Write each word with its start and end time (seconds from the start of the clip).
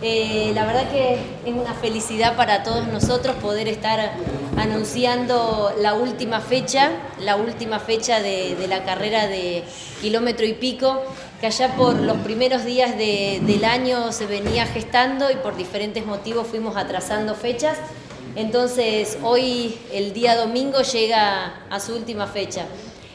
Eh, 0.00 0.52
la 0.54 0.64
verdad 0.64 0.88
que 0.92 1.14
es 1.44 1.52
una 1.52 1.74
felicidad 1.74 2.36
para 2.36 2.62
todos 2.62 2.86
nosotros 2.86 3.34
poder 3.36 3.66
estar 3.66 4.12
anunciando 4.56 5.72
la 5.80 5.94
última 5.94 6.40
fecha, 6.40 6.92
la 7.20 7.34
última 7.34 7.80
fecha 7.80 8.20
de, 8.20 8.56
la 8.68 8.84
carrera 8.84 9.26
de 9.26 9.64
kilómetro 10.00 10.46
y 10.46 10.52
pico, 10.52 11.02
que 11.40 11.46
allá 11.46 11.74
por 11.74 11.96
los 11.96 12.16
primeros 12.18 12.64
días 12.64 12.96
del 12.96 13.64
año 13.64 14.12
se 14.12 14.26
venía 14.26 14.66
gestando 14.66 15.32
y 15.32 15.34
por 15.36 15.56
diferentes 15.56 16.06
motivos 16.06 16.46
fuimos 16.46 16.76
atrasando 16.76 17.34
fechas. 17.34 17.76
Entonces 18.36 19.18
hoy, 19.24 19.80
el 19.92 20.12
día 20.12 20.36
domingo, 20.36 20.80
llega 20.82 21.54
a 21.70 21.80
su 21.80 21.96
última 21.96 22.28
fecha. 22.28 22.66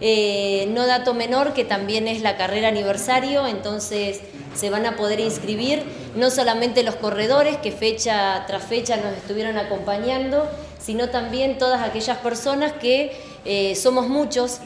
Eh, 0.00 0.68
no 0.70 0.86
dato 0.86 1.14
menor 1.14 1.52
que 1.52 1.64
también 1.64 2.08
es 2.08 2.20
la 2.20 2.36
carrera 2.36 2.68
aniversario, 2.68 3.46
entonces 3.46 4.20
se 4.54 4.70
van 4.70 4.86
a 4.86 4.96
poder 4.96 5.20
inscribir 5.20 5.84
no 6.14 6.30
solamente 6.30 6.82
los 6.82 6.96
corredores 6.96 7.56
que 7.58 7.72
fecha 7.72 8.44
tras 8.46 8.64
fecha 8.64 8.96
nos 8.96 9.16
estuvieron 9.16 9.58
acompañando, 9.58 10.48
sino 10.78 11.08
también 11.08 11.58
todas 11.58 11.82
aquellas 11.82 12.18
personas 12.18 12.72
que 12.74 13.12
eh, 13.46 13.74
somos 13.74 14.08
muchos 14.08 14.60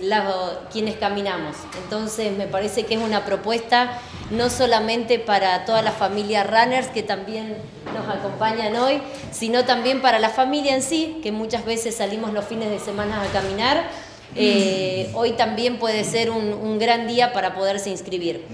quienes 0.73 0.97
caminamos. 0.97 1.57
Entonces 1.83 2.37
me 2.37 2.47
parece 2.47 2.85
que 2.85 2.95
es 2.95 3.01
una 3.01 3.25
propuesta 3.25 3.99
no 4.31 4.51
solamente 4.51 5.19
para 5.19 5.65
toda 5.65 5.83
la 5.83 5.93
familia 5.93 6.45
runners 6.45 6.89
que 6.89 7.03
también 7.03 7.57
nos 7.95 8.09
acompañan 8.15 8.77
hoy, 8.77 9.01
sino 9.33 9.65
también 9.65 10.03
para 10.03 10.19
la 10.19 10.29
familia 10.29 10.75
en 10.75 10.83
sí, 10.83 11.19
que 11.23 11.33
muchas 11.33 11.65
veces 11.65 11.97
salimos 11.97 12.33
los 12.33 12.45
fines 12.45 12.71
de 12.71 12.79
semana 12.79 13.23
a 13.23 13.27
caminar. 13.27 13.89
Eh, 14.35 15.11
hoy 15.15 15.33
también 15.33 15.79
puede 15.79 16.05
ser 16.05 16.31
un 16.31 16.79
gran 16.79 17.07
día 17.07 17.33
para 17.33 17.55
poderse 17.55 17.91
inscribir. 17.91 18.45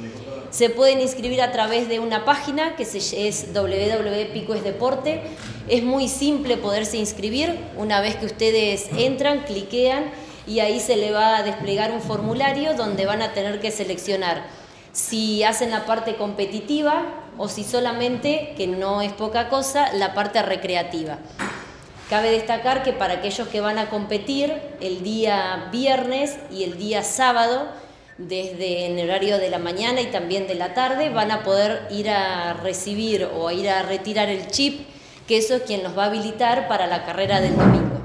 Se 0.54 0.70
pueden 0.70 1.00
inscribir 1.00 1.42
a 1.42 1.50
través 1.50 1.88
de 1.88 1.98
una 1.98 2.24
página 2.24 2.76
que 2.76 2.84
es 2.84 3.46
www.picoesdeporte. 3.52 5.22
Es 5.66 5.82
muy 5.82 6.06
simple 6.06 6.56
poderse 6.56 6.96
inscribir. 6.96 7.58
Una 7.76 8.00
vez 8.00 8.14
que 8.14 8.26
ustedes 8.26 8.88
entran, 8.96 9.40
cliquean 9.40 10.12
y 10.46 10.60
ahí 10.60 10.78
se 10.78 10.96
le 10.96 11.10
va 11.10 11.38
a 11.38 11.42
desplegar 11.42 11.90
un 11.90 12.00
formulario 12.00 12.74
donde 12.74 13.04
van 13.04 13.20
a 13.20 13.32
tener 13.32 13.60
que 13.60 13.72
seleccionar 13.72 14.44
si 14.92 15.42
hacen 15.42 15.72
la 15.72 15.86
parte 15.86 16.14
competitiva 16.14 17.02
o 17.36 17.48
si 17.48 17.64
solamente, 17.64 18.54
que 18.56 18.68
no 18.68 19.02
es 19.02 19.12
poca 19.12 19.48
cosa, 19.48 19.92
la 19.94 20.14
parte 20.14 20.40
recreativa. 20.40 21.18
Cabe 22.08 22.30
destacar 22.30 22.84
que 22.84 22.92
para 22.92 23.14
aquellos 23.14 23.48
que 23.48 23.60
van 23.60 23.78
a 23.78 23.90
competir 23.90 24.54
el 24.80 25.02
día 25.02 25.68
viernes 25.72 26.36
y 26.52 26.62
el 26.62 26.78
día 26.78 27.02
sábado, 27.02 27.66
desde 28.18 28.86
el 28.86 29.08
horario 29.08 29.38
de 29.38 29.50
la 29.50 29.58
mañana 29.58 30.00
y 30.00 30.06
también 30.06 30.46
de 30.46 30.54
la 30.54 30.74
tarde, 30.74 31.10
van 31.10 31.30
a 31.30 31.42
poder 31.42 31.86
ir 31.90 32.10
a 32.10 32.54
recibir 32.54 33.24
o 33.24 33.48
a 33.48 33.54
ir 33.54 33.68
a 33.68 33.82
retirar 33.82 34.28
el 34.28 34.46
chip, 34.48 34.86
que 35.26 35.38
eso 35.38 35.54
es 35.54 35.62
quien 35.62 35.82
nos 35.82 35.96
va 35.96 36.04
a 36.04 36.06
habilitar 36.06 36.68
para 36.68 36.86
la 36.86 37.04
carrera 37.04 37.40
del 37.40 37.56
domingo. 37.56 37.98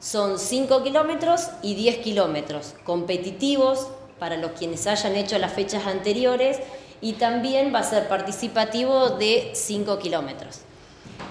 Son 0.00 0.38
5 0.38 0.82
kilómetros 0.82 1.48
y 1.62 1.74
10 1.74 1.98
kilómetros 1.98 2.74
competitivos 2.84 3.88
para 4.18 4.36
los 4.36 4.52
quienes 4.52 4.86
hayan 4.86 5.16
hecho 5.16 5.38
las 5.38 5.52
fechas 5.52 5.86
anteriores 5.86 6.58
y 7.00 7.14
también 7.14 7.74
va 7.74 7.80
a 7.80 7.84
ser 7.84 8.08
participativo 8.08 9.10
de 9.10 9.50
5 9.54 9.98
kilómetros. 9.98 10.60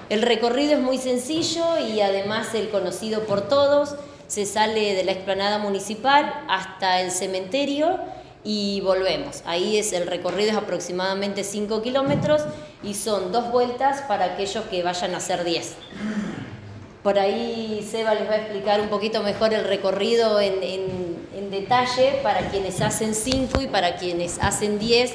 El 0.10 0.22
recorrido 0.22 0.74
es 0.74 0.80
muy 0.80 0.98
sencillo 0.98 1.80
y 1.80 2.02
además 2.02 2.54
el 2.54 2.70
conocido 2.70 3.22
por 3.22 3.48
todos 3.48 3.96
se 4.28 4.46
sale 4.46 4.96
de 4.96 5.04
la 5.04 5.12
explanada 5.12 5.60
municipal 5.60 6.44
hasta 6.50 7.02
el 7.02 7.12
cementerio 7.12 8.00
y 8.44 8.82
volvemos. 8.82 9.44
Ahí 9.46 9.78
es 9.78 9.94
el 9.94 10.08
recorrido 10.08 10.52
es 10.52 10.58
aproximadamente 10.58 11.44
5 11.44 11.82
kilómetros 11.82 12.42
y 12.84 12.96
son 12.96 13.32
dos 13.32 13.52
vueltas 13.52 14.02
para 14.02 14.26
aquellos 14.26 14.66
que 14.66 14.84
vayan 14.84 15.14
a 15.14 15.18
hacer 15.18 15.44
10. 15.44 15.76
Por 17.02 17.20
ahí 17.20 17.86
Seba 17.90 18.14
les 18.14 18.30
va 18.30 18.34
a 18.34 18.38
explicar 18.38 18.82
un 18.82 18.90
poquito 18.90 19.24
mejor 19.24 19.54
el 19.54 19.64
recorrido 19.66 20.40
en, 20.40 20.64
en 20.64 21.52
detalle 21.52 22.20
para 22.24 22.50
quienes 22.50 22.82
hacen 22.82 23.16
5 23.16 23.62
y 23.62 23.68
para 23.68 23.96
quienes 23.96 24.40
hacen 24.42 24.80
10 24.80 25.14